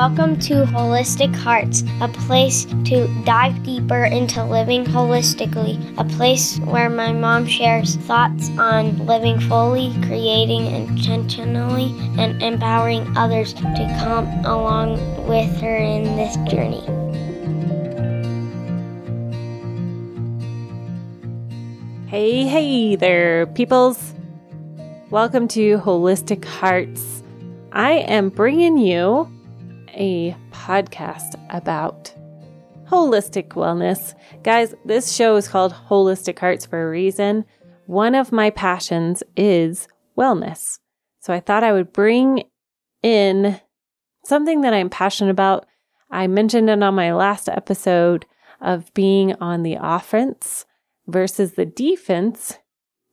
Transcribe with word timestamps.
Welcome 0.00 0.38
to 0.38 0.64
Holistic 0.64 1.36
Hearts, 1.36 1.84
a 2.00 2.08
place 2.08 2.64
to 2.64 3.06
dive 3.26 3.62
deeper 3.62 4.04
into 4.04 4.42
living 4.42 4.82
holistically, 4.82 5.76
a 5.98 6.04
place 6.16 6.58
where 6.60 6.88
my 6.88 7.12
mom 7.12 7.46
shares 7.46 7.96
thoughts 7.96 8.48
on 8.56 9.04
living 9.04 9.38
fully, 9.40 9.92
creating 10.06 10.64
intentionally, 10.64 11.94
and 12.18 12.42
empowering 12.42 13.14
others 13.14 13.52
to 13.52 13.98
come 14.00 14.26
along 14.46 14.92
with 15.28 15.54
her 15.60 15.76
in 15.76 16.04
this 16.16 16.34
journey. 16.50 16.80
Hey, 22.06 22.46
hey 22.46 22.96
there, 22.96 23.48
peoples. 23.48 24.14
Welcome 25.10 25.46
to 25.48 25.76
Holistic 25.76 26.46
Hearts. 26.46 27.22
I 27.70 27.92
am 27.92 28.30
bringing 28.30 28.78
you 28.78 29.30
a 29.94 30.36
podcast 30.50 31.34
about 31.50 32.12
holistic 32.88 33.48
wellness. 33.50 34.14
Guys, 34.42 34.74
this 34.84 35.12
show 35.12 35.36
is 35.36 35.48
called 35.48 35.72
Holistic 35.72 36.38
Hearts 36.38 36.66
for 36.66 36.86
a 36.86 36.90
reason. 36.90 37.44
One 37.86 38.14
of 38.14 38.32
my 38.32 38.50
passions 38.50 39.22
is 39.36 39.88
wellness. 40.18 40.78
So 41.20 41.32
I 41.32 41.40
thought 41.40 41.64
I 41.64 41.72
would 41.72 41.92
bring 41.92 42.44
in 43.02 43.60
something 44.24 44.62
that 44.62 44.74
I'm 44.74 44.90
passionate 44.90 45.30
about. 45.30 45.66
I 46.10 46.26
mentioned 46.26 46.68
it 46.68 46.82
on 46.82 46.94
my 46.94 47.12
last 47.12 47.48
episode 47.48 48.26
of 48.60 48.92
being 48.94 49.34
on 49.34 49.62
the 49.62 49.76
offense 49.80 50.66
versus 51.06 51.52
the 51.52 51.66
defense 51.66 52.58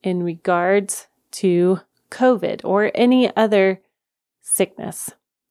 in 0.02 0.22
regards 0.22 1.08
to 1.30 1.80
COVID 2.10 2.60
or 2.64 2.90
any 2.94 3.34
other 3.36 3.80
sickness. 4.40 5.10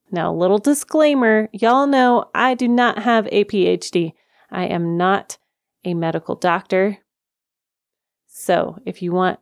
Now, 0.10 0.34
little 0.34 0.58
disclaimer 0.58 1.50
y'all 1.52 1.88
know 1.88 2.30
I 2.34 2.54
do 2.54 2.68
not 2.68 3.00
have 3.00 3.28
a 3.32 3.44
PhD. 3.46 4.14
I 4.50 4.66
am 4.66 4.98
not 4.98 5.38
a 5.84 5.94
medical 5.94 6.36
doctor. 6.36 7.00
So, 8.28 8.78
if 8.86 9.02
you 9.02 9.12
want 9.12 9.40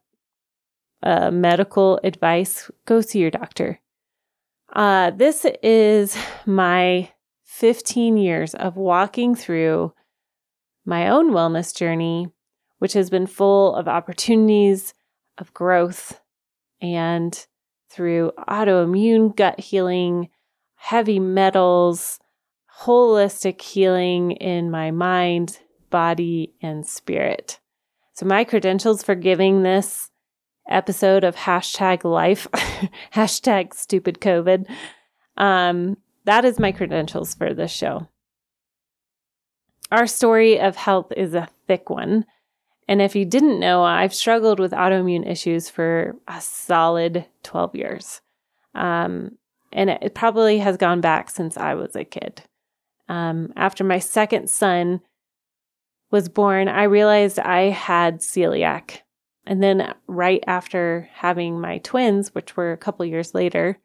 uh, 1.03 1.29
medical 1.29 1.99
advice, 2.03 2.71
go 2.85 3.01
see 3.01 3.19
your 3.19 3.31
doctor. 3.31 3.79
Uh, 4.73 5.11
this 5.11 5.45
is 5.61 6.17
my 6.45 7.11
15 7.43 8.17
years 8.17 8.55
of 8.55 8.75
walking 8.75 9.35
through 9.35 9.93
my 10.85 11.09
own 11.09 11.31
wellness 11.31 11.75
journey, 11.75 12.27
which 12.79 12.93
has 12.93 13.09
been 13.09 13.27
full 13.27 13.75
of 13.75 13.87
opportunities, 13.87 14.93
of 15.37 15.53
growth, 15.53 16.19
and 16.81 17.45
through 17.89 18.31
autoimmune 18.47 19.35
gut 19.35 19.59
healing 19.59 20.29
heavy 20.85 21.17
metals, 21.17 22.19
holistic 22.83 23.59
healing 23.59 24.33
in 24.33 24.69
my 24.69 24.91
mind, 24.91 25.57
body, 25.89 26.53
and 26.61 26.85
spirit. 26.85 27.59
So, 28.13 28.27
my 28.27 28.43
credentials 28.43 29.01
for 29.01 29.15
giving 29.15 29.63
this 29.63 30.11
episode 30.69 31.23
of 31.23 31.35
hashtag 31.35 32.03
life, 32.03 32.47
hashtag 33.13 33.73
stupid 33.73 34.19
COVID, 34.19 34.69
um, 35.37 35.97
that 36.25 36.45
is 36.45 36.59
my 36.59 36.71
credentials 36.71 37.33
for 37.33 37.55
this 37.55 37.71
show. 37.71 38.07
Our 39.91 40.05
story 40.05 40.59
of 40.59 40.75
health 40.75 41.11
is 41.17 41.33
a 41.33 41.49
thick 41.65 41.89
one. 41.89 42.25
And 42.87 43.01
if 43.01 43.15
you 43.15 43.25
didn't 43.25 43.59
know, 43.59 43.83
I've 43.83 44.13
struggled 44.13 44.59
with 44.59 44.71
autoimmune 44.71 45.27
issues 45.27 45.67
for 45.67 46.15
a 46.27 46.39
solid 46.41 47.25
12 47.41 47.75
years. 47.75 48.21
Um, 48.75 49.37
and 49.75 49.89
it 49.89 50.15
probably 50.15 50.57
has 50.59 50.77
gone 50.77 51.01
back 51.01 51.29
since 51.29 51.57
I 51.57 51.75
was 51.75 51.95
a 51.95 52.05
kid. 52.05 52.41
Um, 53.09 53.51
after 53.55 53.83
my 53.83 53.99
second 53.99 54.49
son 54.49 55.01
was 56.09 56.29
born, 56.29 56.69
I 56.69 56.83
realized 56.83 57.37
I 57.37 57.63
had 57.69 58.21
celiac. 58.21 59.01
And 59.45 59.61
then, 59.61 59.93
right 60.07 60.43
after 60.47 61.09
having 61.13 61.59
my 61.59 61.77
twins, 61.79 62.33
which 62.33 62.57
were 62.57 62.71
a 62.71 62.77
couple 62.77 63.05
years 63.05 63.35
later, 63.35 63.77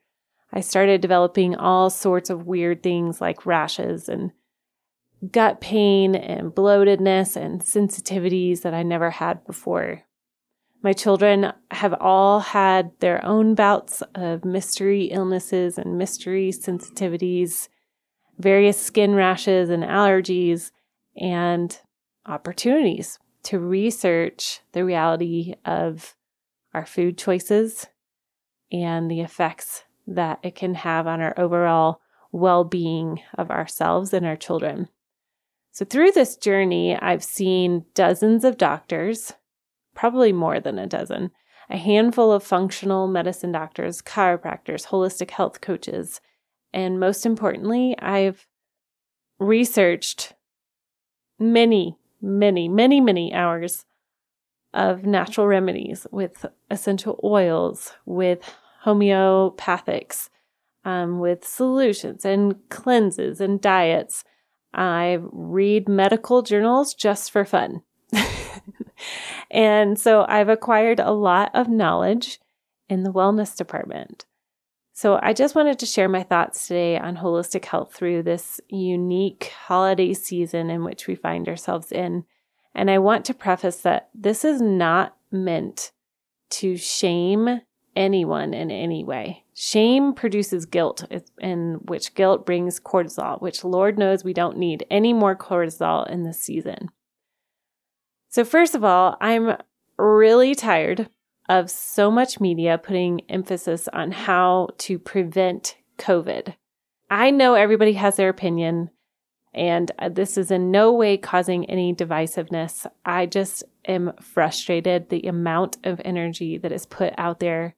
I 0.53 0.61
started 0.61 1.01
developing 1.01 1.57
all 1.57 1.91
sorts 1.91 2.31
of 2.31 2.47
weird 2.47 2.83
things 2.83 3.21
like 3.21 3.45
rashes 3.45 4.09
and 4.09 4.31
gut 5.31 5.61
pain 5.61 6.15
and 6.15 6.51
bloatedness 6.53 7.37
and 7.37 7.61
sensitivities 7.61 8.63
that 8.63 8.73
I 8.73 8.85
never 8.85 9.11
had 9.11 9.45
before. 9.45 10.05
My 10.83 10.95
children 10.95 11.53
have 11.71 11.95
all 12.01 12.41
had 12.41 12.93
their 13.01 13.23
own 13.25 13.55
bouts 13.55 14.03
of 14.15 14.47
mystery 14.47 15.07
illnesses 15.07 15.77
and 15.77 15.99
mystery 15.99 16.51
sensitivities, 16.53 17.69
various 18.39 18.81
skin 18.81 19.15
rashes 19.15 19.69
and 19.69 19.85
allergies, 19.85 20.71
and 21.21 21.79
opportunities 22.25 23.19
to 23.43 23.59
research 23.59 24.61
the 24.73 24.85
reality 24.85 25.55
of 25.67 26.17
our 26.73 26.87
food 26.87 27.19
choices 27.19 27.87
and 28.73 29.11
the 29.11 29.21
effects 29.21 29.85
that 30.07 30.39
it 30.43 30.55
can 30.55 30.75
have 30.75 31.07
on 31.07 31.21
our 31.21 31.39
overall 31.39 32.01
well 32.33 32.65
being 32.65 33.21
of 33.37 33.51
ourselves 33.51 34.15
and 34.15 34.25
our 34.25 34.37
children. 34.37 34.89
So, 35.73 35.85
through 35.85 36.13
this 36.13 36.37
journey, 36.37 36.97
I've 36.97 37.25
seen 37.25 37.85
dozens 37.95 38.45
of 38.45 38.57
doctors 38.57 39.35
probably 40.01 40.33
more 40.33 40.59
than 40.59 40.79
a 40.79 40.87
dozen, 40.87 41.31
a 41.69 41.77
handful 41.77 42.33
of 42.33 42.43
functional 42.43 43.07
medicine 43.07 43.53
doctors, 43.53 44.01
chiropractors, 44.01 44.87
holistic 44.87 45.31
health 45.31 45.61
coaches, 45.61 46.23
and 46.73 46.99
most 46.99 47.27
importantly, 47.27 47.95
I've 47.99 48.47
researched 49.39 50.33
many, 51.39 51.99
many, 52.23 52.67
many, 52.67 52.99
many 52.99 53.35
hours 53.35 53.85
of 54.73 55.05
natural 55.05 55.47
remedies 55.47 56.07
with 56.11 56.47
essential 56.71 57.21
oils, 57.23 57.93
with 58.07 58.41
homeopathics, 58.87 60.31
um, 60.87 61.19
with 61.19 61.47
solutions 61.47 62.25
and 62.25 62.55
cleanses 62.71 63.39
and 63.39 63.61
diets. 63.61 64.25
I 64.73 65.19
read 65.21 65.91
medical 65.91 66.41
journals 66.41 66.95
just 66.95 67.31
for 67.31 67.45
fun. 67.45 67.83
and 69.51 69.99
so 69.99 70.25
I've 70.29 70.49
acquired 70.49 71.01
a 71.01 71.13
lot 71.13 71.51
of 71.55 71.69
knowledge 71.69 72.41
in 72.89 73.03
the 73.03 73.13
wellness 73.13 73.57
department. 73.57 74.27
So 74.93 75.19
I 75.23 75.33
just 75.33 75.55
wanted 75.55 75.79
to 75.79 75.87
share 75.87 76.09
my 76.09 76.23
thoughts 76.23 76.67
today 76.67 76.99
on 76.99 77.17
holistic 77.17 77.65
health 77.65 77.95
through 77.95 78.23
this 78.23 78.61
unique 78.69 79.53
holiday 79.67 80.13
season 80.13 80.69
in 80.69 80.85
which 80.85 81.07
we 81.07 81.15
find 81.15 81.49
ourselves 81.49 81.91
in. 81.91 82.25
And 82.75 82.91
I 82.91 82.99
want 82.99 83.25
to 83.25 83.35
preface 83.35 83.79
that 83.79 84.11
this 84.15 84.45
is 84.45 84.61
not 84.61 85.17
meant 85.31 85.93
to 86.51 86.77
shame 86.77 87.61
anyone 87.97 88.53
in 88.53 88.71
any 88.71 89.03
way. 89.05 89.45
Shame 89.55 90.13
produces 90.13 90.67
guilt, 90.67 91.05
in 91.41 91.81
which 91.85 92.15
guilt 92.15 92.47
brings 92.47 92.79
cortisol, 92.81 93.41
which 93.41 93.65
Lord 93.65 93.99
knows 93.99 94.23
we 94.23 94.33
don't 94.33 94.59
need 94.59 94.87
any 94.91 95.13
more 95.13 95.37
cortisol 95.37 96.09
in 96.09 96.25
this 96.25 96.41
season. 96.41 96.91
So, 98.31 98.45
first 98.45 98.77
of 98.77 98.85
all, 98.85 99.17
I'm 99.21 99.57
really 99.99 100.55
tired 100.55 101.11
of 101.49 101.69
so 101.69 102.13
much 102.13 102.41
media 102.41 102.79
putting 102.79 103.23
emphasis 103.29 103.89
on 103.93 104.13
how 104.13 104.69
to 104.79 105.01
prevent 105.01 105.77
COVID. 105.99 106.55
I 107.11 107.33
know 107.33 107.55
everybody 107.55 107.95
has 107.95 108.15
their 108.15 108.29
opinion, 108.29 108.91
and 109.53 109.91
uh, 109.99 110.11
this 110.11 110.39
is 110.39 110.53
in 110.53 110.71
no 110.71 110.93
way 110.93 111.17
causing 111.17 111.69
any 111.69 111.93
divisiveness. 111.93 112.87
I 113.05 113.27
just 113.27 113.65
am 113.85 114.13
frustrated 114.21 115.09
the 115.09 115.23
amount 115.23 115.79
of 115.83 116.01
energy 116.05 116.57
that 116.59 116.71
is 116.71 116.87
put 116.87 117.13
out 117.19 117.41
there 117.41 117.75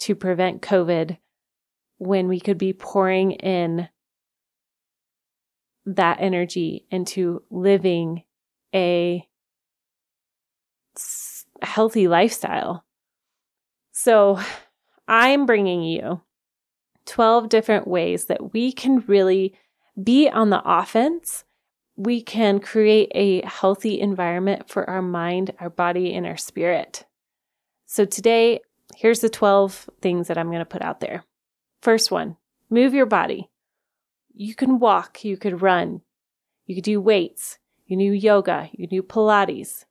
to 0.00 0.14
prevent 0.14 0.60
COVID 0.60 1.16
when 1.96 2.28
we 2.28 2.40
could 2.40 2.58
be 2.58 2.74
pouring 2.74 3.32
in 3.32 3.88
that 5.86 6.18
energy 6.20 6.84
into 6.90 7.42
living 7.50 8.24
a 8.74 9.26
healthy 11.64 12.08
lifestyle. 12.08 12.84
So, 13.92 14.40
I'm 15.06 15.46
bringing 15.46 15.82
you 15.82 16.22
12 17.06 17.48
different 17.48 17.86
ways 17.86 18.26
that 18.26 18.52
we 18.52 18.72
can 18.72 19.00
really 19.00 19.54
be 20.02 20.28
on 20.28 20.50
the 20.50 20.62
offense. 20.64 21.44
We 21.96 22.22
can 22.22 22.58
create 22.58 23.12
a 23.14 23.46
healthy 23.46 24.00
environment 24.00 24.68
for 24.68 24.88
our 24.88 25.02
mind, 25.02 25.52
our 25.60 25.70
body, 25.70 26.14
and 26.14 26.26
our 26.26 26.36
spirit. 26.36 27.04
So, 27.86 28.04
today, 28.04 28.60
here's 28.96 29.20
the 29.20 29.28
12 29.28 29.90
things 30.00 30.28
that 30.28 30.38
I'm 30.38 30.48
going 30.48 30.58
to 30.58 30.64
put 30.64 30.82
out 30.82 31.00
there. 31.00 31.24
First 31.80 32.10
one 32.10 32.36
move 32.70 32.94
your 32.94 33.06
body. 33.06 33.50
You 34.32 34.54
can 34.54 34.80
walk, 34.80 35.24
you 35.24 35.36
could 35.36 35.62
run, 35.62 36.00
you 36.66 36.74
could 36.74 36.84
do 36.84 37.00
weights, 37.00 37.58
you 37.86 37.96
do 37.96 38.12
yoga, 38.12 38.68
you 38.72 38.86
do 38.86 39.02
Pilates, 39.02 39.84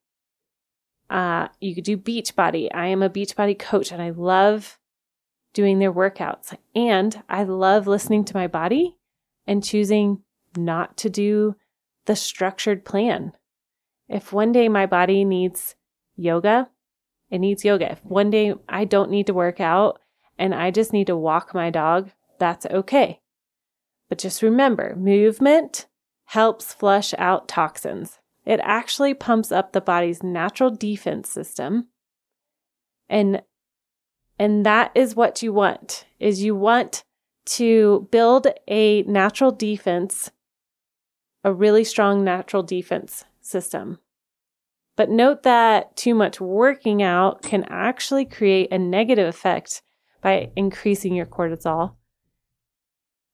uh, 1.14 1.48
you 1.62 1.76
could 1.76 1.84
do 1.84 1.96
Beachbody. 1.96 2.70
I 2.74 2.88
am 2.88 3.04
a 3.04 3.10
Beachbody 3.10 3.58
coach 3.58 3.92
and 3.92 4.02
I 4.02 4.10
love 4.10 4.80
doing 5.54 5.78
their 5.78 5.94
workouts. 5.94 6.58
And 6.74 7.22
I 7.30 7.44
love 7.44 7.86
listening 7.86 8.26
to 8.26 8.36
my 8.36 8.48
body 8.48 8.98
and 9.46 9.64
choosing 9.64 10.24
not 10.58 10.98
to 10.98 11.12
do 11.12 11.56
the 12.06 12.16
structured 12.16 12.84
plan. 12.84 13.34
If 14.10 14.34
one 14.34 14.52
day 14.52 14.68
my 14.68 14.88
body 14.88 15.24
needs 15.24 15.76
yoga, 16.16 16.70
it 17.30 17.38
needs 17.38 17.64
yoga. 17.64 17.92
If 17.92 18.04
one 18.04 18.32
day 18.32 18.56
I 18.68 18.84
don't 18.84 19.12
need 19.12 19.28
to 19.28 19.36
work 19.36 19.60
out 19.60 20.02
and 20.40 20.56
I 20.56 20.72
just 20.72 20.94
need 20.94 21.08
to 21.08 21.16
walk 21.16 21.54
my 21.54 21.70
dog, 21.70 22.10
that's 22.40 22.66
okay. 22.66 23.22
But 24.10 24.18
just 24.18 24.42
remember 24.42 24.96
movement 24.96 25.86
helps 26.26 26.74
flush 26.74 27.14
out 27.20 27.48
toxins. 27.48 28.20
It 28.46 28.60
actually 28.64 29.14
pumps 29.14 29.52
up 29.52 29.72
the 29.72 29.82
body's 29.82 30.22
natural 30.22 30.70
defense 30.70 31.30
system. 31.30 31.88
And 33.10 33.42
and 34.40 34.66
that 34.66 34.92
is 34.96 35.16
what 35.16 35.42
you 35.42 35.54
want. 35.54 36.06
Is 36.20 36.44
you 36.44 36.56
want 36.56 37.04
to 37.46 38.08
build 38.12 38.48
a 38.68 39.04
natural 39.04 39.52
defense, 39.52 40.32
a 41.44 41.54
really 41.54 41.84
strong 41.84 42.24
natural 42.24 42.64
defense 42.64 43.26
system. 43.42 44.00
But 44.96 45.10
note 45.10 45.44
that 45.44 45.96
too 45.96 46.14
much 46.14 46.40
working 46.40 47.02
out 47.02 47.42
can 47.42 47.66
actually 47.70 48.26
create 48.26 48.72
a 48.72 48.78
negative 48.78 49.28
effect 49.28 49.82
by 50.22 50.52
increasing 50.56 51.16
your 51.16 51.26
cortisol. 51.26 51.96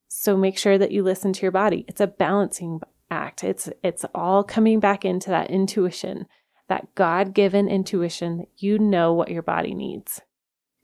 So 0.08 0.36
make 0.36 0.58
sure 0.58 0.78
that 0.78 0.90
you 0.90 1.02
listen 1.02 1.32
to 1.34 1.42
your 1.42 1.52
body. 1.52 1.84
It's 1.86 2.00
a 2.00 2.06
balancing 2.06 2.80
act. 3.10 3.44
It's 3.44 3.68
it's 3.82 4.04
all 4.14 4.44
coming 4.44 4.80
back 4.80 5.04
into 5.04 5.30
that 5.30 5.50
intuition, 5.50 6.26
that 6.68 6.94
God-given 6.94 7.68
intuition 7.68 8.38
that 8.38 8.48
you 8.56 8.78
know 8.78 9.12
what 9.12 9.30
your 9.30 9.42
body 9.42 9.74
needs. 9.74 10.20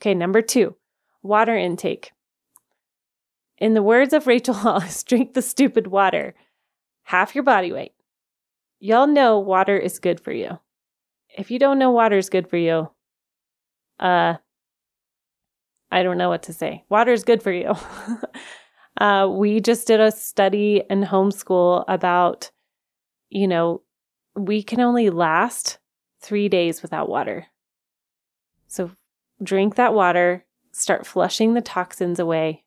Okay, 0.00 0.14
number 0.14 0.42
2, 0.42 0.76
water 1.22 1.56
intake. 1.56 2.12
In 3.58 3.74
the 3.74 3.82
words 3.82 4.12
of 4.12 4.26
Rachel 4.26 4.54
Hollis, 4.62 5.02
drink 5.02 5.34
the 5.34 5.42
stupid 5.42 5.86
water. 5.86 6.34
Half 7.04 7.34
your 7.34 7.44
body 7.44 7.72
weight. 7.72 7.92
Y'all 8.78 9.06
know 9.06 9.38
water 9.38 9.76
is 9.78 9.98
good 9.98 10.20
for 10.20 10.32
you. 10.32 10.58
If 11.36 11.50
you 11.50 11.58
don't 11.58 11.78
know 11.78 11.90
water 11.90 12.18
is 12.18 12.28
good 12.28 12.48
for 12.48 12.56
you, 12.56 12.90
uh 13.98 14.34
I 15.90 16.02
don't 16.02 16.18
know 16.18 16.28
what 16.28 16.42
to 16.44 16.52
say. 16.52 16.84
Water 16.88 17.12
is 17.12 17.24
good 17.24 17.42
for 17.42 17.52
you. 17.52 17.74
uh, 18.96 19.28
we 19.30 19.60
just 19.60 19.86
did 19.86 20.00
a 20.00 20.10
study 20.10 20.82
in 20.88 21.02
homeschool 21.02 21.84
about, 21.88 22.50
you 23.28 23.46
know, 23.46 23.82
we 24.34 24.62
can 24.62 24.80
only 24.80 25.10
last 25.10 25.78
three 26.20 26.48
days 26.48 26.82
without 26.82 27.08
water. 27.08 27.46
So 28.68 28.90
drink 29.42 29.74
that 29.76 29.94
water, 29.94 30.44
start 30.72 31.06
flushing 31.06 31.54
the 31.54 31.60
toxins 31.60 32.18
away. 32.18 32.64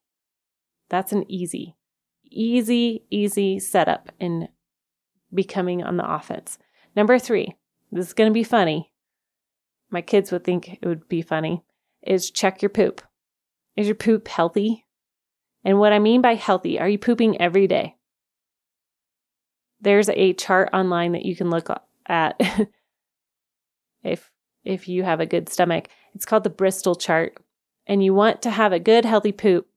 That's 0.90 1.12
an 1.12 1.30
easy, 1.30 1.76
easy, 2.30 3.06
easy 3.10 3.60
setup 3.60 4.12
in 4.20 4.50
becoming 5.34 5.84
on 5.84 5.98
the 5.98 6.12
offense. 6.12 6.58
Number 6.96 7.20
three, 7.20 7.56
this 7.92 8.08
is 8.08 8.14
going 8.14 8.30
to 8.30 8.34
be 8.34 8.44
funny. 8.44 8.92
My 9.92 10.02
kids 10.02 10.32
would 10.32 10.44
think 10.44 10.70
it 10.70 10.86
would 10.86 11.08
be 11.08 11.22
funny, 11.22 11.64
is 12.04 12.30
check 12.32 12.62
your 12.62 12.70
poop. 12.70 13.02
Is 13.76 13.88
your 13.88 13.96
poop 13.96 14.28
healthy? 14.28 14.86
And 15.64 15.80
what 15.80 15.94
I 15.94 16.00
mean 16.00 16.22
by 16.22 16.36
healthy, 16.36 16.80
are 16.80 16.88
you 16.88 16.98
pooping 16.98 17.42
every 17.42 17.68
day? 17.68 17.96
There's 19.82 20.10
a 20.10 20.34
chart 20.34 20.70
online 20.74 21.14
that 21.14 21.26
you 21.26 21.36
can 21.36 21.50
look 21.50 21.70
at 22.08 22.40
if 24.04 24.30
if 24.64 24.88
you 24.88 25.04
have 25.04 25.20
a 25.20 25.26
good 25.26 25.50
stomach. 25.50 25.90
It's 26.14 26.26
called 26.26 26.44
the 26.44 26.50
Bristol 26.50 26.96
chart. 26.96 27.38
And 27.88 28.04
you 28.04 28.14
want 28.14 28.42
to 28.44 28.52
have 28.52 28.72
a 28.72 28.80
good 28.80 29.04
healthy 29.04 29.32
poop 29.32 29.68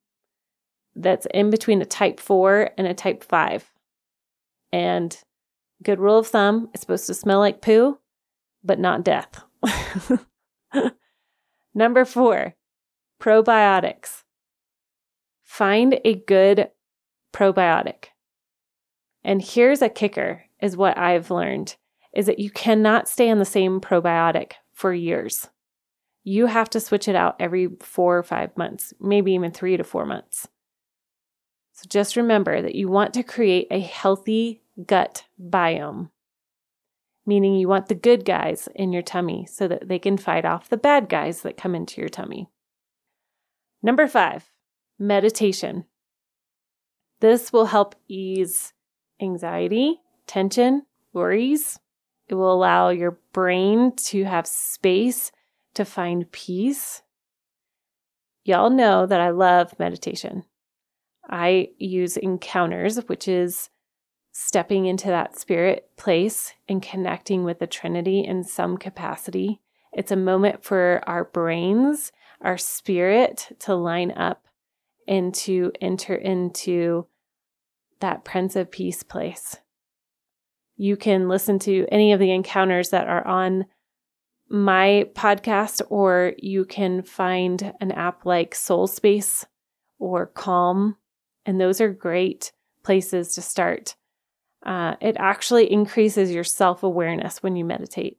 that's 0.94 1.26
in 1.32 1.50
between 1.50 1.80
a 1.80 1.86
type 1.86 2.20
4 2.20 2.70
and 2.76 2.86
a 2.86 2.94
type 2.94 3.24
5. 3.24 3.72
And 4.72 5.16
good 5.82 5.98
rule 5.98 6.18
of 6.18 6.26
thumb, 6.26 6.68
it's 6.74 6.82
supposed 6.82 7.06
to 7.06 7.14
smell 7.14 7.38
like 7.38 7.62
poo, 7.62 7.98
but 8.62 8.78
not 8.78 9.04
death. 9.04 9.42
Number 11.74 12.04
4, 12.04 12.54
probiotics. 13.20 14.21
Find 15.52 16.00
a 16.02 16.14
good 16.14 16.70
probiotic. 17.34 18.06
And 19.22 19.42
here's 19.42 19.82
a 19.82 19.90
kicker 19.90 20.44
is 20.62 20.78
what 20.78 20.96
I've 20.96 21.30
learned 21.30 21.76
is 22.14 22.24
that 22.24 22.38
you 22.38 22.50
cannot 22.50 23.06
stay 23.06 23.28
on 23.28 23.38
the 23.38 23.44
same 23.44 23.78
probiotic 23.78 24.52
for 24.72 24.94
years. 24.94 25.50
You 26.24 26.46
have 26.46 26.70
to 26.70 26.80
switch 26.80 27.06
it 27.06 27.14
out 27.14 27.36
every 27.38 27.68
4 27.80 28.16
or 28.16 28.22
5 28.22 28.56
months, 28.56 28.94
maybe 28.98 29.34
even 29.34 29.50
3 29.50 29.76
to 29.76 29.84
4 29.84 30.06
months. 30.06 30.48
So 31.74 31.84
just 31.86 32.16
remember 32.16 32.62
that 32.62 32.74
you 32.74 32.88
want 32.88 33.12
to 33.12 33.22
create 33.22 33.66
a 33.70 33.80
healthy 33.80 34.62
gut 34.86 35.26
biome, 35.38 36.08
meaning 37.26 37.56
you 37.56 37.68
want 37.68 37.88
the 37.88 37.94
good 37.94 38.24
guys 38.24 38.70
in 38.74 38.90
your 38.90 39.02
tummy 39.02 39.44
so 39.44 39.68
that 39.68 39.86
they 39.86 39.98
can 39.98 40.16
fight 40.16 40.46
off 40.46 40.70
the 40.70 40.78
bad 40.78 41.10
guys 41.10 41.42
that 41.42 41.58
come 41.58 41.74
into 41.74 42.00
your 42.00 42.08
tummy. 42.08 42.48
Number 43.82 44.08
five, 44.08 44.51
meditation. 45.02 45.84
This 47.20 47.52
will 47.52 47.66
help 47.66 47.94
ease 48.08 48.72
anxiety, 49.20 50.00
tension, 50.26 50.82
worries. 51.12 51.78
It 52.28 52.34
will 52.34 52.52
allow 52.52 52.88
your 52.88 53.18
brain 53.32 53.94
to 53.96 54.24
have 54.24 54.46
space 54.46 55.30
to 55.74 55.84
find 55.84 56.30
peace. 56.32 57.02
Y'all 58.44 58.70
know 58.70 59.06
that 59.06 59.20
I 59.20 59.30
love 59.30 59.78
meditation. 59.78 60.44
I 61.28 61.68
use 61.78 62.16
encounters, 62.16 62.98
which 63.06 63.28
is 63.28 63.70
stepping 64.32 64.86
into 64.86 65.08
that 65.08 65.38
spirit 65.38 65.90
place 65.96 66.54
and 66.68 66.82
connecting 66.82 67.44
with 67.44 67.58
the 67.58 67.66
Trinity 67.66 68.20
in 68.20 68.42
some 68.42 68.76
capacity. 68.76 69.60
It's 69.92 70.10
a 70.10 70.16
moment 70.16 70.64
for 70.64 71.02
our 71.06 71.24
brains 71.24 72.12
our 72.42 72.58
spirit 72.58 73.56
to 73.60 73.74
line 73.74 74.10
up 74.12 74.46
and 75.06 75.34
to 75.34 75.72
enter 75.80 76.14
into 76.14 77.06
that 78.00 78.24
Prince 78.24 78.56
of 78.56 78.70
Peace 78.70 79.02
place. 79.02 79.56
You 80.76 80.96
can 80.96 81.28
listen 81.28 81.58
to 81.60 81.86
any 81.90 82.12
of 82.12 82.20
the 82.20 82.32
encounters 82.32 82.90
that 82.90 83.08
are 83.08 83.26
on 83.26 83.66
my 84.48 85.06
podcast, 85.14 85.80
or 85.88 86.34
you 86.38 86.64
can 86.64 87.02
find 87.02 87.72
an 87.80 87.92
app 87.92 88.26
like 88.26 88.54
Soul 88.54 88.86
Space 88.86 89.46
or 89.98 90.26
Calm, 90.26 90.96
and 91.46 91.60
those 91.60 91.80
are 91.80 91.92
great 91.92 92.52
places 92.82 93.34
to 93.34 93.42
start. 93.42 93.96
Uh, 94.64 94.96
it 95.00 95.16
actually 95.18 95.72
increases 95.72 96.32
your 96.32 96.44
self 96.44 96.82
awareness 96.82 97.42
when 97.42 97.56
you 97.56 97.64
meditate, 97.64 98.18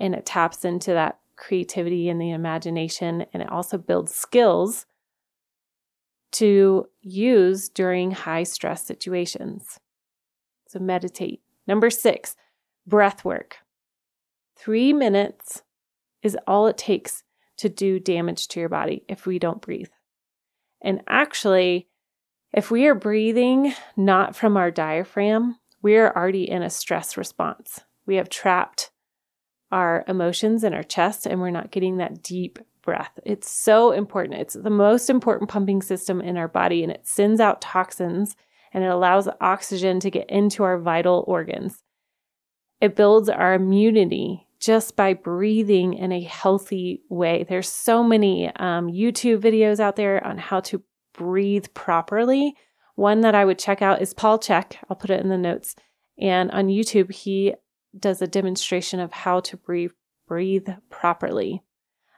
and 0.00 0.14
it 0.14 0.26
taps 0.26 0.64
into 0.64 0.92
that 0.92 1.18
creativity 1.36 2.08
and 2.08 2.20
the 2.20 2.30
imagination, 2.30 3.24
and 3.32 3.42
it 3.42 3.50
also 3.50 3.78
builds 3.78 4.14
skills 4.14 4.86
to 6.32 6.86
use 7.00 7.68
during 7.68 8.10
high 8.10 8.42
stress 8.42 8.84
situations. 8.84 9.78
So, 10.68 10.78
meditate. 10.78 11.40
Number 11.66 11.90
six, 11.90 12.36
breath 12.86 13.24
work. 13.24 13.58
Three 14.56 14.92
minutes 14.92 15.62
is 16.22 16.36
all 16.46 16.66
it 16.66 16.76
takes 16.76 17.22
to 17.58 17.68
do 17.68 17.98
damage 17.98 18.48
to 18.48 18.60
your 18.60 18.68
body 18.68 19.04
if 19.08 19.26
we 19.26 19.38
don't 19.38 19.60
breathe. 19.60 19.90
And 20.82 21.02
actually, 21.08 21.88
if 22.52 22.70
we 22.70 22.86
are 22.86 22.94
breathing 22.94 23.74
not 23.96 24.34
from 24.34 24.56
our 24.56 24.70
diaphragm, 24.70 25.58
we 25.82 25.96
are 25.96 26.14
already 26.16 26.48
in 26.48 26.62
a 26.62 26.70
stress 26.70 27.16
response. 27.16 27.80
We 28.06 28.16
have 28.16 28.28
trapped 28.28 28.90
our 29.70 30.04
emotions 30.08 30.64
in 30.64 30.72
our 30.72 30.82
chest 30.82 31.26
and 31.26 31.40
we're 31.40 31.50
not 31.50 31.70
getting 31.70 31.98
that 31.98 32.22
deep 32.22 32.58
breath. 32.88 33.20
It's 33.22 33.50
so 33.50 33.92
important. 33.92 34.40
It's 34.40 34.54
the 34.54 34.70
most 34.70 35.10
important 35.10 35.50
pumping 35.50 35.82
system 35.82 36.22
in 36.22 36.38
our 36.38 36.48
body 36.48 36.82
and 36.82 36.90
it 36.90 37.06
sends 37.06 37.38
out 37.38 37.60
toxins 37.60 38.34
and 38.72 38.82
it 38.82 38.86
allows 38.86 39.28
oxygen 39.42 40.00
to 40.00 40.10
get 40.10 40.30
into 40.30 40.64
our 40.64 40.78
vital 40.78 41.22
organs. 41.26 41.82
It 42.80 42.96
builds 42.96 43.28
our 43.28 43.52
immunity 43.52 44.46
just 44.58 44.96
by 44.96 45.12
breathing 45.12 45.92
in 45.92 46.12
a 46.12 46.22
healthy 46.22 47.02
way. 47.10 47.44
There's 47.46 47.68
so 47.68 48.02
many 48.02 48.46
um, 48.56 48.86
YouTube 48.86 49.42
videos 49.42 49.80
out 49.80 49.96
there 49.96 50.26
on 50.26 50.38
how 50.38 50.60
to 50.60 50.82
breathe 51.12 51.66
properly. 51.74 52.54
One 52.94 53.20
that 53.20 53.34
I 53.34 53.44
would 53.44 53.58
check 53.58 53.82
out 53.82 54.00
is 54.00 54.14
Paul 54.14 54.38
Chek. 54.38 54.76
I'll 54.88 54.96
put 54.96 55.10
it 55.10 55.20
in 55.20 55.28
the 55.28 55.36
notes. 55.36 55.76
And 56.18 56.50
on 56.52 56.68
YouTube, 56.68 57.12
he 57.12 57.52
does 57.98 58.22
a 58.22 58.26
demonstration 58.26 58.98
of 58.98 59.12
how 59.12 59.40
to 59.40 59.58
breathe, 59.58 59.92
breathe 60.26 60.70
properly. 60.88 61.62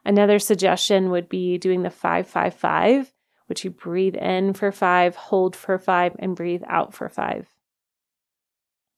Another 0.04 0.38
suggestion 0.38 1.10
would 1.10 1.28
be 1.28 1.58
doing 1.58 1.82
the 1.82 1.90
555, 1.90 3.12
which 3.46 3.64
you 3.64 3.70
breathe 3.70 4.16
in 4.16 4.54
for 4.54 4.72
five, 4.72 5.16
hold 5.16 5.54
for 5.54 5.78
five, 5.78 6.16
and 6.18 6.36
breathe 6.36 6.62
out 6.66 6.94
for 6.94 7.08
five. 7.08 7.48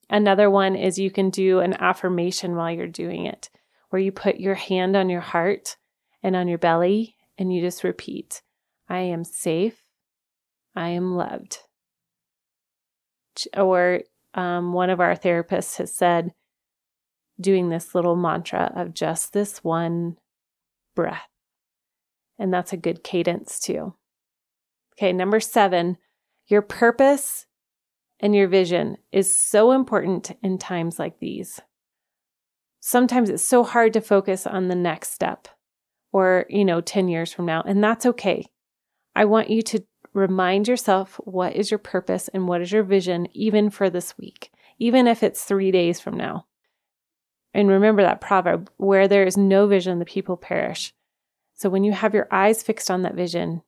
Another 0.08 0.50
one 0.50 0.76
is 0.76 0.98
you 0.98 1.10
can 1.10 1.30
do 1.30 1.60
an 1.60 1.74
affirmation 1.74 2.54
while 2.54 2.70
you're 2.70 2.86
doing 2.86 3.26
it, 3.26 3.50
where 3.90 4.00
you 4.00 4.12
put 4.12 4.36
your 4.36 4.54
hand 4.54 4.94
on 4.94 5.08
your 5.08 5.20
heart 5.20 5.76
and 6.22 6.36
on 6.36 6.48
your 6.48 6.58
belly, 6.58 7.16
and 7.38 7.52
you 7.52 7.60
just 7.60 7.82
repeat, 7.82 8.42
I 8.88 8.98
am 8.98 9.24
safe. 9.24 9.82
I 10.74 10.90
am 10.90 11.16
loved. 11.16 11.58
or 13.56 14.02
um, 14.34 14.72
one 14.72 14.90
of 14.90 15.00
our 15.00 15.16
therapists 15.16 15.78
has 15.78 15.94
said, 15.94 16.32
doing 17.40 17.68
this 17.68 17.94
little 17.94 18.16
mantra 18.16 18.72
of 18.76 18.94
just 18.94 19.32
this 19.32 19.64
one 19.64 20.16
breath. 20.94 21.28
And 22.38 22.52
that's 22.52 22.72
a 22.72 22.76
good 22.76 23.04
cadence 23.04 23.58
too. 23.58 23.94
Okay, 24.94 25.12
number 25.12 25.40
seven, 25.40 25.98
your 26.46 26.62
purpose 26.62 27.46
and 28.20 28.34
your 28.34 28.48
vision 28.48 28.96
is 29.10 29.34
so 29.34 29.72
important 29.72 30.32
in 30.42 30.58
times 30.58 30.98
like 30.98 31.18
these. 31.18 31.60
Sometimes 32.80 33.30
it's 33.30 33.44
so 33.44 33.62
hard 33.62 33.92
to 33.92 34.00
focus 34.00 34.46
on 34.46 34.68
the 34.68 34.74
next 34.74 35.12
step 35.12 35.48
or, 36.12 36.46
you 36.48 36.64
know, 36.64 36.80
10 36.80 37.08
years 37.08 37.32
from 37.32 37.46
now, 37.46 37.62
and 37.62 37.82
that's 37.82 38.04
okay. 38.06 38.44
I 39.14 39.24
want 39.24 39.50
you 39.50 39.62
to 39.62 39.84
remind 40.14 40.68
yourself 40.68 41.20
what 41.24 41.54
is 41.54 41.70
your 41.70 41.78
purpose 41.78 42.28
and 42.28 42.46
what 42.46 42.60
is 42.60 42.72
your 42.72 42.82
vision, 42.82 43.28
even 43.32 43.70
for 43.70 43.88
this 43.88 44.16
week, 44.18 44.50
even 44.78 45.06
if 45.06 45.22
it's 45.22 45.44
three 45.44 45.70
days 45.70 46.00
from 46.00 46.16
now. 46.16 46.46
And 47.54 47.68
remember 47.68 48.02
that 48.02 48.20
proverb 48.20 48.70
where 48.76 49.06
there 49.08 49.24
is 49.24 49.36
no 49.36 49.66
vision, 49.66 49.98
the 49.98 50.04
people 50.04 50.36
perish. 50.36 50.94
So 51.54 51.68
when 51.68 51.84
you 51.84 51.92
have 51.92 52.14
your 52.14 52.28
eyes 52.30 52.62
fixed 52.62 52.90
on 52.90 53.02
that 53.02 53.14
vision, 53.14 53.62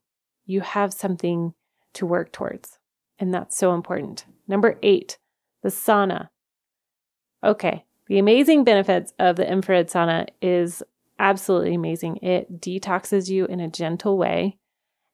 you 0.47 0.61
have 0.63 0.93
something 0.93 1.55
to 1.95 2.07
work 2.07 2.33
towards. 2.33 2.79
And 3.19 3.33
that's 3.33 3.57
so 3.57 3.75
important. 3.75 4.25
Number 4.49 4.79
eight, 4.83 5.19
the 5.63 5.69
sauna. 5.69 6.29
Okay, 7.43 7.85
the 8.09 8.19
amazing 8.19 8.65
benefits 8.65 9.13
of 9.19 9.37
the 9.37 9.51
infrared 9.51 9.89
sauna 9.89 10.29
is 10.43 10.83
absolutely 11.19 11.75
amazing. 11.75 12.17
It 12.17 12.61
detoxes 12.61 13.29
you 13.29 13.47
in 13.47 13.61
a 13.61 13.69
gentle 13.69 14.19
way. 14.19 14.59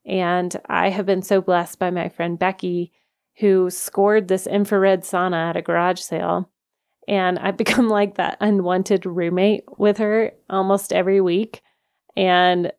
And 0.07 0.57
I 0.67 0.91
have 0.91 1.07
been 1.07 1.23
so 1.23 1.41
blessed 1.41 1.79
by 1.79 1.91
my 1.91 2.09
friend 2.09 2.39
Becky, 2.39 2.93
who 3.37 3.71
scored 3.71 4.29
this 4.29 4.47
infrared 4.47 5.03
sauna 5.03 5.51
at 5.51 5.57
a 5.57 5.63
garage 5.63 6.01
sale. 6.01 6.51
And 7.11 7.41
I've 7.41 7.57
become 7.59 7.91
like 7.91 8.15
that 8.15 8.39
unwanted 8.41 9.05
roommate 9.05 9.65
with 9.77 9.99
her 9.99 10.33
almost 10.49 10.95
every 10.95 11.21
week 11.21 11.61
and 12.17 12.73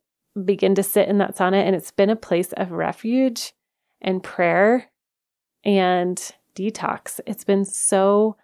begin 0.45 0.73
to 0.75 0.83
sit 0.83 1.09
in 1.09 1.19
that 1.19 1.35
sauna. 1.35 1.63
And 1.63 1.75
it's 1.75 1.91
been 1.91 2.09
a 2.09 2.15
place 2.15 2.53
of 2.53 2.71
refuge 2.71 3.53
and 4.01 4.23
prayer 4.23 4.89
and 5.63 6.17
detox. 6.55 7.19
It's 7.27 7.43
been 7.43 7.65
so 7.65 8.38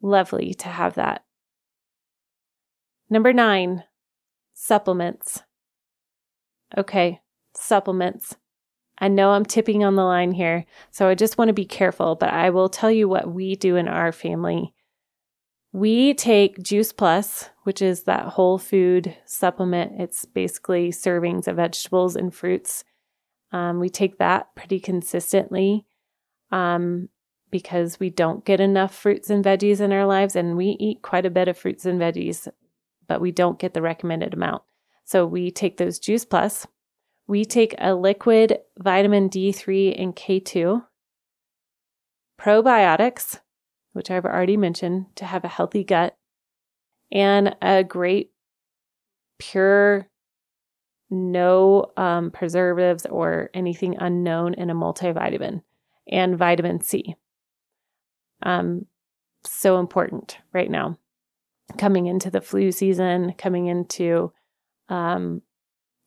lovely 0.00 0.54
to 0.54 0.68
have 0.68 0.94
that. 0.94 1.24
Number 3.10 3.32
nine, 3.32 3.84
supplements. 4.54 5.42
Okay, 6.76 7.20
supplements. 7.54 8.36
I 8.98 9.08
know 9.08 9.30
I'm 9.30 9.44
tipping 9.44 9.84
on 9.84 9.94
the 9.94 10.02
line 10.02 10.32
here, 10.32 10.64
so 10.90 11.06
I 11.08 11.14
just 11.14 11.38
want 11.38 11.48
to 11.48 11.54
be 11.54 11.66
careful, 11.66 12.14
but 12.14 12.30
I 12.30 12.50
will 12.50 12.68
tell 12.68 12.90
you 12.90 13.08
what 13.08 13.30
we 13.30 13.54
do 13.54 13.76
in 13.76 13.88
our 13.88 14.10
family. 14.10 14.72
We 15.76 16.14
take 16.14 16.62
Juice 16.62 16.90
Plus, 16.90 17.50
which 17.64 17.82
is 17.82 18.04
that 18.04 18.28
whole 18.28 18.56
food 18.56 19.14
supplement. 19.26 20.00
It's 20.00 20.24
basically 20.24 20.88
servings 20.88 21.46
of 21.46 21.56
vegetables 21.56 22.16
and 22.16 22.34
fruits. 22.34 22.82
Um, 23.52 23.78
we 23.78 23.90
take 23.90 24.16
that 24.16 24.54
pretty 24.54 24.80
consistently 24.80 25.84
um, 26.50 27.10
because 27.50 28.00
we 28.00 28.08
don't 28.08 28.42
get 28.42 28.58
enough 28.58 28.94
fruits 28.94 29.28
and 29.28 29.44
veggies 29.44 29.82
in 29.82 29.92
our 29.92 30.06
lives, 30.06 30.34
and 30.34 30.56
we 30.56 30.78
eat 30.80 31.02
quite 31.02 31.26
a 31.26 31.30
bit 31.30 31.46
of 31.46 31.58
fruits 31.58 31.84
and 31.84 32.00
veggies, 32.00 32.48
but 33.06 33.20
we 33.20 33.30
don't 33.30 33.58
get 33.58 33.74
the 33.74 33.82
recommended 33.82 34.32
amount. 34.32 34.62
So 35.04 35.26
we 35.26 35.50
take 35.50 35.76
those 35.76 35.98
Juice 35.98 36.24
Plus. 36.24 36.66
We 37.26 37.44
take 37.44 37.74
a 37.76 37.94
liquid 37.94 38.60
vitamin 38.78 39.28
D3 39.28 40.00
and 40.00 40.16
K2, 40.16 40.86
probiotics, 42.40 43.40
which 43.96 44.10
I've 44.10 44.26
already 44.26 44.58
mentioned, 44.58 45.06
to 45.16 45.24
have 45.24 45.44
a 45.44 45.48
healthy 45.48 45.82
gut, 45.82 46.16
and 47.10 47.56
a 47.62 47.82
great, 47.82 48.30
pure, 49.38 50.08
no 51.08 51.92
um, 51.96 52.30
preservatives 52.30 53.06
or 53.06 53.48
anything 53.54 53.96
unknown 53.98 54.54
in 54.54 54.70
a 54.70 54.74
multivitamin, 54.74 55.62
and 56.10 56.36
vitamin 56.36 56.80
C. 56.80 57.16
Um, 58.42 58.86
so 59.44 59.78
important 59.78 60.38
right 60.52 60.70
now, 60.70 60.98
coming 61.78 62.06
into 62.06 62.30
the 62.30 62.40
flu 62.40 62.72
season, 62.72 63.32
coming 63.38 63.66
into 63.66 64.32
um, 64.88 65.40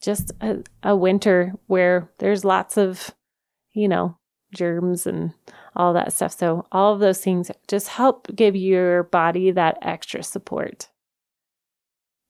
just 0.01 0.31
a, 0.41 0.58
a 0.84 0.96
winter 0.96 1.53
where 1.67 2.12
there's 2.19 2.46
lots 2.46 2.77
of, 2.77 3.15
you 3.74 3.88
know, 3.88 4.17
germs 4.53 5.08
and 5.08 5.34
all 5.79 5.93
that 5.93 6.12
stuff. 6.12 6.38
So, 6.38 6.67
all 6.71 6.93
of 6.93 7.00
those 7.00 7.21
things 7.21 7.50
just 7.67 7.88
help 7.88 8.27
give 8.36 8.55
your 8.55 9.03
body 9.03 9.50
that 9.51 9.77
extra 9.81 10.21
support. 10.21 10.89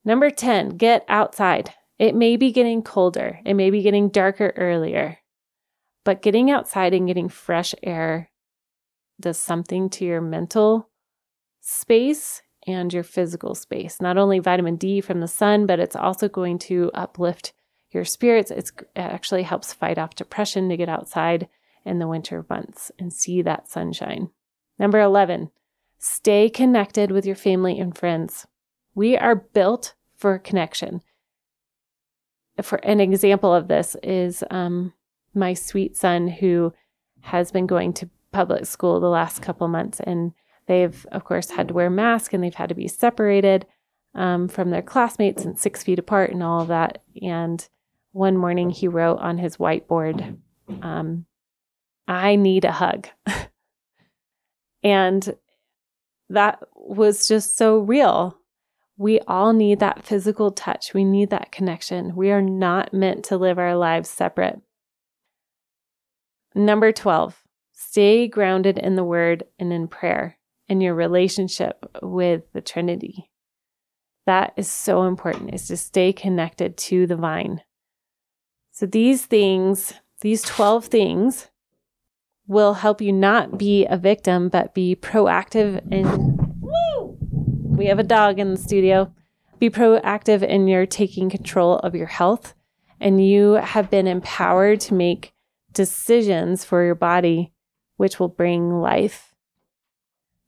Number 0.06 0.30
10, 0.30 0.78
get 0.78 1.04
outside. 1.10 1.74
It 1.98 2.16
may 2.16 2.38
be 2.38 2.52
getting 2.52 2.84
colder, 2.84 3.40
it 3.44 3.56
may 3.56 3.72
be 3.72 3.82
getting 3.82 4.10
darker 4.10 4.54
earlier, 4.56 5.18
but 6.06 6.22
getting 6.22 6.50
outside 6.50 6.94
and 6.94 7.08
getting 7.08 7.28
fresh 7.28 7.74
air 7.84 8.30
does 9.20 9.38
something 9.38 9.90
to 9.90 10.06
your 10.06 10.22
mental 10.22 10.88
space 11.60 12.42
and 12.68 12.94
your 12.94 13.04
physical 13.04 13.56
space. 13.56 14.00
Not 14.00 14.18
only 14.18 14.40
vitamin 14.40 14.76
D 14.76 15.02
from 15.02 15.20
the 15.20 15.28
sun, 15.28 15.66
but 15.66 15.80
it's 15.80 15.96
also 15.96 16.30
going 16.30 16.60
to 16.60 16.92
uplift 16.94 17.52
your 17.92 18.06
spirits. 18.06 18.52
It's, 18.52 18.72
it 18.80 18.88
actually 18.96 19.44
helps 19.44 19.74
fight 19.74 19.98
off 19.98 20.16
depression 20.16 20.70
to 20.70 20.78
get 20.78 20.88
outside 20.88 21.50
in 21.86 22.00
the 22.00 22.08
winter 22.08 22.46
months 22.50 22.92
and 23.00 23.12
see 23.14 23.42
that 23.42 23.70
sunshine. 23.70 24.30
Number 24.78 25.00
11, 25.00 25.52
stay 25.98 26.50
connected 26.50 27.12
with 27.12 27.26
your 27.26 27.36
family 27.36 27.80
and 27.80 27.98
friends. 27.98 28.48
We 28.96 29.18
are 29.18 29.36
built 29.36 29.96
for 30.16 30.40
connection. 30.40 31.02
For 32.62 32.78
an 32.78 33.00
example 33.00 33.54
of 33.54 33.68
this 33.68 33.96
is 34.04 34.44
um, 34.52 34.94
my 35.34 35.54
sweet 35.54 35.96
son 35.96 36.28
who 36.28 36.74
has 37.22 37.52
been 37.52 37.68
going 37.68 37.94
to 37.94 38.10
public 38.32 38.66
school 38.66 39.00
the 39.00 39.08
last 39.08 39.42
couple 39.42 39.68
months 39.68 40.00
and 40.02 40.34
they've 40.68 41.06
of 41.12 41.24
course 41.24 41.50
had 41.50 41.70
to 41.70 41.74
wear 41.74 41.90
masks 41.90 42.34
and 42.34 42.44
they've 42.44 42.54
had 42.54 42.70
to 42.70 42.76
be 42.76 42.88
separated 42.88 43.66
um, 44.14 44.48
from 44.48 44.70
their 44.70 44.82
classmates 44.82 45.44
and 45.46 45.58
six 45.58 45.84
feet 45.84 46.00
apart 46.00 46.32
and 46.32 46.44
all 46.44 46.62
of 46.62 46.68
that 46.68 47.02
and 47.22 47.68
one 48.12 48.38
morning 48.38 48.70
he 48.70 48.88
wrote 48.88 49.20
on 49.20 49.38
his 49.38 49.58
whiteboard, 49.58 50.38
um, 50.82 51.26
I 52.10 52.36
need 52.36 52.66
a 52.66 52.72
hug. 52.72 53.08
and 54.84 55.36
that 56.30 56.60
was 56.76 57.28
just 57.28 57.56
so 57.56 57.78
real. 57.78 58.36
We 58.98 59.20
all 59.22 59.54
need 59.54 59.80
that 59.80 60.04
physical 60.04 60.52
touch. 60.52 60.94
We 60.94 61.06
need 61.06 61.30
that 61.30 61.52
connection. 61.52 62.16
We 62.16 62.32
are 62.32 62.42
not 62.42 62.94
meant 62.94 63.26
to 63.26 63.38
live 63.38 63.60
our 63.60 63.76
lives 63.76 64.10
separate. 64.10 64.60
Number 66.56 66.92
12, 66.92 67.42
stay 67.74 68.28
grounded 68.28 68.80
in 68.80 68.96
the 68.96 69.04
word 69.04 69.44
and 69.60 69.72
in 69.72 69.88
prayer 69.88 70.38
in 70.68 70.82
your 70.82 70.96
relationship 70.96 71.86
with 72.02 72.44
the 72.54 72.62
Trinity. 72.62 73.30
That 74.26 74.54
is 74.58 74.70
so 74.70 75.04
important 75.04 75.54
is 75.54 75.68
to 75.68 75.78
stay 75.78 76.12
connected 76.12 76.76
to 76.78 77.06
the 77.06 77.16
vine. 77.16 77.62
So 78.72 78.86
these 78.86 79.26
things, 79.26 79.94
these 80.22 80.42
12 80.42 80.86
things, 80.86 81.49
will 82.50 82.74
help 82.74 83.00
you 83.00 83.14
not 83.14 83.58
be 83.58 83.86
a 83.86 83.96
victim, 83.96 84.50
but 84.50 84.74
be 84.74 84.96
proactive. 84.96 85.82
Woo! 86.60 87.18
We 87.22 87.86
have 87.86 88.00
a 88.00 88.04
dog 88.04 88.40
in 88.40 88.52
the 88.52 88.58
studio. 88.58 89.14
Be 89.60 89.70
proactive 89.70 90.44
in 90.44 90.68
your 90.68 90.86
taking 90.86 91.30
control 91.30 91.78
of 91.78 91.96
your 91.96 92.08
health, 92.08 92.54
and 93.00 93.26
you 93.26 93.54
have 93.54 93.90
been 93.90 94.08
empowered 94.08 94.82
to 94.82 94.94
make 94.94 95.34
decisions 95.72 96.66
for 96.66 96.84
your 96.84 96.96
body, 96.96 97.54
which 97.96 98.20
will 98.20 98.28
bring 98.28 98.82
life. 98.82 99.34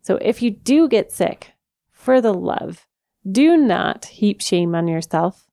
So 0.01 0.17
if 0.17 0.41
you 0.41 0.51
do 0.51 0.89
get 0.89 1.13
sick, 1.13 1.53
for 1.91 2.19
the 2.19 2.33
love, 2.33 2.87
do 3.29 3.55
not 3.55 4.05
heap 4.05 4.41
shame 4.41 4.75
on 4.75 4.89
yourself. 4.89 5.47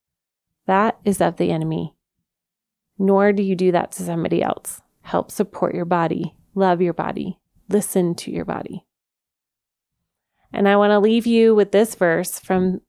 That 0.65 0.97
is 1.05 1.21
of 1.21 1.37
the 1.37 1.51
enemy 1.51 1.93
nor 2.99 3.31
do 3.31 3.41
you 3.41 3.55
do 3.55 3.71
that 3.71 3.93
to 3.93 4.03
somebody 4.03 4.43
else. 4.43 4.81
Help 5.01 5.31
support 5.31 5.73
your 5.73 5.85
body, 5.85 6.35
love 6.59 6.81
your 6.81 6.93
body, 6.93 7.39
listen 7.69 8.13
to 8.15 8.31
your 8.31 8.45
body. 8.45 8.85
And 10.51 10.67
I 10.67 10.75
want 10.75 10.91
to 10.91 10.99
leave 10.99 11.25
you 11.25 11.55
with 11.55 11.71
this 11.71 11.95
verse 11.95 12.39
from 12.39 12.81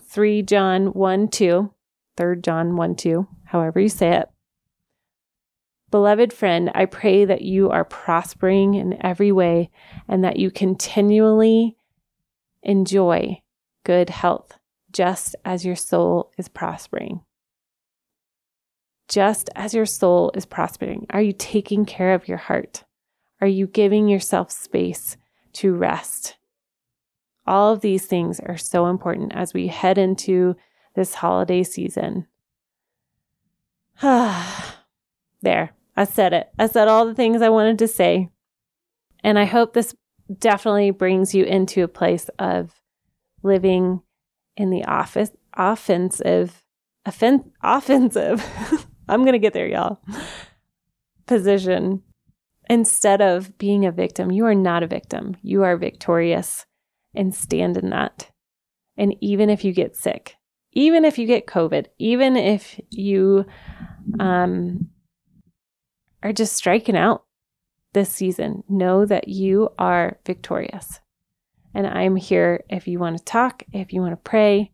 3 0.00 0.42
John 0.42 0.86
1 0.86 1.28
2, 1.28 1.72
3 2.16 2.40
John 2.40 2.76
1 2.76 2.96
2, 2.96 3.28
however 3.44 3.80
you 3.80 3.88
say 3.88 4.12
it. 4.12 4.28
Beloved 5.90 6.32
friend, 6.32 6.70
I 6.74 6.84
pray 6.86 7.24
that 7.24 7.42
you 7.42 7.70
are 7.70 7.84
prospering 7.84 8.74
in 8.74 9.04
every 9.04 9.32
way 9.32 9.70
and 10.08 10.24
that 10.24 10.38
you 10.38 10.50
continually 10.50 11.76
enjoy 12.62 13.40
good 13.84 14.10
health, 14.10 14.58
just 14.90 15.36
as 15.44 15.64
your 15.64 15.76
soul 15.76 16.32
is 16.36 16.48
prospering 16.48 17.20
just 19.08 19.50
as 19.54 19.74
your 19.74 19.86
soul 19.86 20.30
is 20.34 20.46
prospering? 20.46 21.06
Are 21.10 21.22
you 21.22 21.32
taking 21.32 21.84
care 21.84 22.14
of 22.14 22.28
your 22.28 22.38
heart? 22.38 22.84
Are 23.40 23.46
you 23.46 23.66
giving 23.66 24.08
yourself 24.08 24.50
space 24.50 25.16
to 25.54 25.74
rest? 25.74 26.36
All 27.46 27.72
of 27.72 27.80
these 27.80 28.06
things 28.06 28.40
are 28.40 28.56
so 28.56 28.86
important 28.86 29.32
as 29.34 29.54
we 29.54 29.68
head 29.68 29.98
into 29.98 30.56
this 30.94 31.14
holiday 31.14 31.62
season. 31.62 32.26
there, 34.02 34.56
I 35.96 36.04
said 36.04 36.32
it. 36.32 36.48
I 36.58 36.66
said 36.66 36.88
all 36.88 37.06
the 37.06 37.14
things 37.14 37.42
I 37.42 37.48
wanted 37.48 37.78
to 37.78 37.88
say. 37.88 38.30
And 39.22 39.38
I 39.38 39.44
hope 39.44 39.72
this 39.72 39.94
definitely 40.38 40.90
brings 40.90 41.34
you 41.34 41.44
into 41.44 41.84
a 41.84 41.88
place 41.88 42.28
of 42.38 42.80
living 43.42 44.02
in 44.56 44.70
the 44.70 44.84
office 44.84 45.30
offensive 45.56 46.62
offen- 47.06 47.52
offensive 47.62 48.44
I'm 49.08 49.22
going 49.22 49.32
to 49.32 49.38
get 49.38 49.52
there 49.52 49.68
y'all 49.68 50.00
position 51.26 52.02
instead 52.68 53.20
of 53.20 53.56
being 53.58 53.84
a 53.84 53.92
victim. 53.92 54.30
You 54.30 54.46
are 54.46 54.54
not 54.54 54.82
a 54.82 54.88
victim. 54.88 55.36
You 55.42 55.62
are 55.64 55.76
victorious 55.76 56.66
and 57.14 57.34
stand 57.34 57.76
in 57.76 57.90
that. 57.90 58.30
And 58.96 59.14
even 59.20 59.50
if 59.50 59.64
you 59.64 59.72
get 59.72 59.96
sick, 59.96 60.36
even 60.72 61.04
if 61.04 61.18
you 61.18 61.26
get 61.26 61.46
COVID, 61.46 61.86
even 61.98 62.36
if 62.36 62.80
you 62.90 63.46
um, 64.18 64.88
are 66.22 66.32
just 66.32 66.54
striking 66.54 66.96
out 66.96 67.24
this 67.92 68.10
season, 68.10 68.62
know 68.68 69.04
that 69.06 69.28
you 69.28 69.70
are 69.78 70.18
victorious. 70.26 71.00
And 71.74 71.86
I'm 71.86 72.16
here 72.16 72.64
if 72.68 72.88
you 72.88 72.98
want 72.98 73.18
to 73.18 73.24
talk, 73.24 73.62
if 73.72 73.92
you 73.92 74.00
want 74.00 74.12
to 74.12 74.30
pray. 74.30 74.72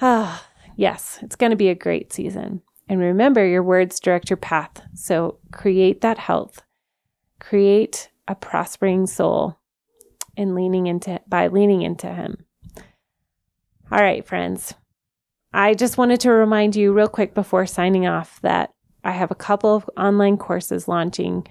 Ah, 0.00 0.46
yes, 0.76 1.18
it's 1.22 1.36
going 1.36 1.50
to 1.50 1.56
be 1.56 1.68
a 1.68 1.74
great 1.74 2.12
season. 2.12 2.62
And 2.88 3.00
remember, 3.00 3.46
your 3.46 3.62
words 3.62 4.00
direct 4.00 4.30
your 4.30 4.38
path. 4.38 4.82
So 4.94 5.38
create 5.52 6.00
that 6.00 6.18
health, 6.18 6.62
create 7.38 8.10
a 8.26 8.34
prospering 8.34 9.06
soul 9.06 9.58
and 10.36 10.54
leaning 10.54 10.86
into 10.86 11.20
by 11.26 11.48
leaning 11.48 11.82
into 11.82 12.06
him. 12.06 12.44
All 13.90 14.00
right, 14.00 14.26
friends. 14.26 14.74
I 15.52 15.74
just 15.74 15.98
wanted 15.98 16.20
to 16.20 16.30
remind 16.30 16.76
you 16.76 16.92
real 16.92 17.08
quick 17.08 17.34
before 17.34 17.66
signing 17.66 18.06
off 18.06 18.40
that 18.42 18.70
I 19.02 19.12
have 19.12 19.30
a 19.30 19.36
couple 19.36 19.74
of 19.74 19.88
online 19.96 20.36
courses 20.36 20.88
launching. 20.88 21.46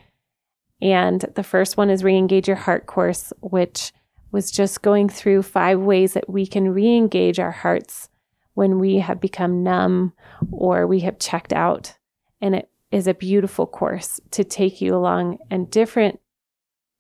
And 0.82 1.22
the 1.36 1.44
first 1.44 1.78
one 1.78 1.90
is 1.90 2.04
Reengage 2.04 2.48
Your 2.48 2.56
Heart 2.56 2.86
course, 2.86 3.34
which 3.42 3.92
was 4.32 4.52
just 4.52 4.84
going 4.84 5.10
through 5.10 5.42
five 5.42 5.80
ways 5.80 6.14
that 6.14 6.30
we 6.30 6.46
can 6.46 6.70
re 6.70 6.96
engage 6.96 7.40
our 7.40 7.52
hearts 7.52 8.10
when 8.58 8.80
we 8.80 8.98
have 8.98 9.22
become 9.22 9.62
numb 9.62 10.12
or 10.52 10.88
we 10.88 11.02
have 11.02 11.20
checked 11.20 11.54
out. 11.54 11.96
And 12.42 12.56
it 12.56 12.68
is 12.90 13.06
a 13.06 13.14
beautiful 13.14 13.68
course 13.68 14.20
to 14.32 14.44
take 14.44 14.82
you 14.82 14.96
along 14.96 15.38
and 15.52 15.70
different 15.70 16.20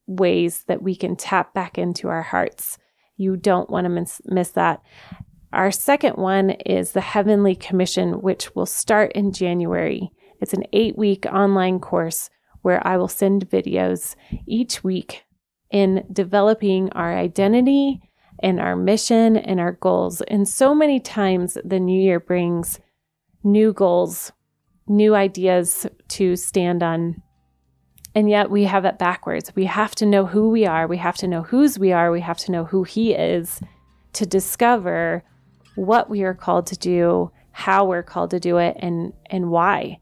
ways 0.05 0.65
that 0.67 0.83
we 0.83 0.95
can 0.95 1.15
tap 1.15 1.55
back 1.55 1.79
into 1.79 2.09
our 2.09 2.21
hearts. 2.21 2.77
You 3.15 3.37
don't 3.37 3.71
want 3.71 3.85
to 3.85 3.89
miss, 3.89 4.21
miss 4.25 4.51
that. 4.51 4.83
Our 5.51 5.71
second 5.71 6.17
one 6.17 6.51
is 6.51 6.91
the 6.91 7.01
Heavenly 7.01 7.55
Commission, 7.55 8.21
which 8.21 8.53
will 8.53 8.67
start 8.67 9.13
in 9.13 9.33
January. 9.33 10.11
It's 10.39 10.53
an 10.53 10.65
eight 10.73 10.95
week 10.95 11.25
online 11.25 11.79
course 11.79 12.29
where 12.61 12.85
I 12.85 12.97
will 12.97 13.07
send 13.07 13.49
videos 13.49 14.15
each 14.45 14.83
week 14.83 15.23
in 15.71 16.05
developing 16.13 16.91
our 16.91 17.17
identity 17.17 18.07
and 18.39 18.59
our 18.59 18.75
mission 18.75 19.37
and 19.37 19.59
our 19.59 19.73
goals. 19.73 20.21
And 20.21 20.47
so 20.47 20.75
many 20.75 20.99
times 20.99 21.57
the 21.63 21.79
new 21.79 21.99
year 21.99 22.19
brings 22.19 22.79
new 23.43 23.73
goals, 23.73 24.31
new 24.87 25.15
ideas 25.15 25.87
to 26.09 26.35
stand 26.35 26.83
on. 26.83 27.21
And 28.15 28.29
yet 28.29 28.49
we 28.49 28.63
have 28.63 28.85
it 28.85 28.97
backwards. 28.97 29.51
We 29.55 29.65
have 29.65 29.93
to 29.95 30.05
know 30.05 30.25
who 30.25 30.49
we 30.49 30.65
are. 30.65 30.87
We 30.87 30.97
have 30.97 31.17
to 31.17 31.27
know 31.27 31.43
whose 31.43 31.77
we 31.77 31.91
are. 31.91 32.11
We 32.11 32.21
have 32.21 32.37
to 32.39 32.51
know 32.51 32.65
who 32.65 32.83
He 32.83 33.13
is 33.13 33.61
to 34.13 34.25
discover 34.25 35.23
what 35.75 36.09
we 36.09 36.23
are 36.23 36.33
called 36.33 36.65
to 36.67 36.77
do, 36.77 37.31
how 37.51 37.85
we're 37.85 38.03
called 38.03 38.31
to 38.31 38.39
do 38.39 38.57
it, 38.57 38.75
and, 38.79 39.13
and 39.27 39.51
why. 39.51 39.99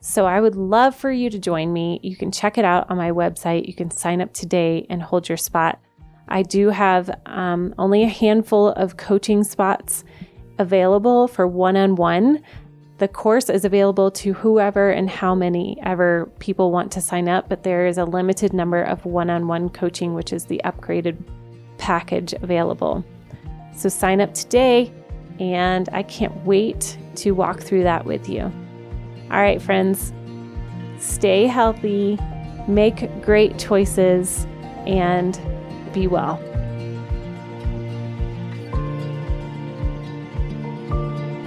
So 0.00 0.26
I 0.26 0.40
would 0.40 0.54
love 0.54 0.94
for 0.94 1.10
you 1.10 1.30
to 1.30 1.38
join 1.38 1.72
me. 1.72 2.00
You 2.02 2.16
can 2.16 2.30
check 2.30 2.58
it 2.58 2.64
out 2.64 2.90
on 2.90 2.96
my 2.96 3.10
website. 3.10 3.66
You 3.66 3.74
can 3.74 3.90
sign 3.90 4.20
up 4.20 4.32
today 4.32 4.86
and 4.88 5.02
hold 5.02 5.28
your 5.28 5.38
spot. 5.38 5.80
I 6.28 6.42
do 6.42 6.70
have 6.70 7.10
um, 7.26 7.74
only 7.78 8.02
a 8.02 8.08
handful 8.08 8.68
of 8.68 8.96
coaching 8.96 9.44
spots 9.44 10.04
available 10.58 11.28
for 11.28 11.46
one 11.46 11.76
on 11.76 11.96
one. 11.96 12.42
The 12.98 13.08
course 13.08 13.50
is 13.50 13.64
available 13.64 14.10
to 14.12 14.32
whoever 14.32 14.90
and 14.90 15.10
how 15.10 15.34
many 15.34 15.76
ever 15.82 16.30
people 16.38 16.70
want 16.70 16.92
to 16.92 17.00
sign 17.00 17.28
up, 17.28 17.48
but 17.48 17.64
there 17.64 17.86
is 17.86 17.98
a 17.98 18.04
limited 18.04 18.52
number 18.52 18.82
of 18.82 19.04
one 19.04 19.30
on 19.30 19.48
one 19.48 19.68
coaching, 19.68 20.14
which 20.14 20.32
is 20.32 20.44
the 20.44 20.60
upgraded 20.64 21.16
package 21.76 22.32
available. 22.34 23.04
So 23.74 23.88
sign 23.88 24.20
up 24.20 24.32
today, 24.32 24.92
and 25.40 25.88
I 25.92 26.04
can't 26.04 26.34
wait 26.44 26.96
to 27.16 27.32
walk 27.32 27.60
through 27.60 27.82
that 27.82 28.04
with 28.04 28.28
you. 28.28 28.42
All 29.30 29.40
right, 29.40 29.60
friends, 29.60 30.12
stay 30.98 31.46
healthy, 31.46 32.18
make 32.68 33.22
great 33.22 33.58
choices, 33.58 34.46
and 34.86 35.38
be 35.94 36.08
well. 36.08 36.40